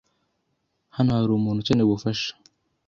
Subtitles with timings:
[0.95, 2.29] Hano hari umuntu ukeneye ubufasha